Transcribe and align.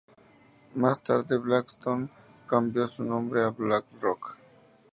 Más 0.73 0.99
tarde, 1.03 1.37
Blackstone 1.37 2.09
cambió 2.47 2.87
su 2.87 3.03
nombre 3.03 3.43
a 3.43 3.49
BlackRock. 3.49 4.35